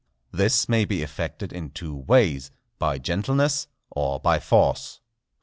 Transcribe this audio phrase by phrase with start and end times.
[0.31, 4.99] This may be effected in two ways, by gentleness or by force.